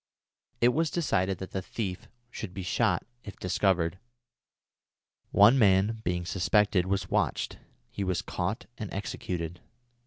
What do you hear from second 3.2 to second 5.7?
if discovered. One